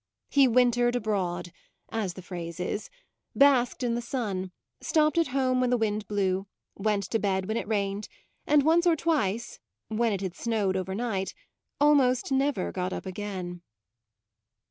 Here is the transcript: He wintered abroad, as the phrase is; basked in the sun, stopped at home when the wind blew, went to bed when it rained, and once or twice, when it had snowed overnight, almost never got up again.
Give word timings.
He 0.31 0.47
wintered 0.47 0.95
abroad, 0.95 1.51
as 1.89 2.15
the 2.15 2.23
phrase 2.23 2.59
is; 2.59 2.89
basked 3.35 3.83
in 3.83 3.93
the 3.93 4.01
sun, 4.01 4.51
stopped 4.79 5.15
at 5.19 5.27
home 5.27 5.61
when 5.61 5.69
the 5.69 5.77
wind 5.77 6.07
blew, 6.07 6.47
went 6.75 7.03
to 7.11 7.19
bed 7.19 7.47
when 7.47 7.55
it 7.55 7.67
rained, 7.67 8.07
and 8.47 8.63
once 8.63 8.87
or 8.87 8.95
twice, 8.95 9.59
when 9.89 10.11
it 10.11 10.21
had 10.21 10.33
snowed 10.35 10.75
overnight, 10.75 11.35
almost 11.79 12.31
never 12.31 12.71
got 12.71 12.91
up 12.93 13.05
again. 13.05 13.61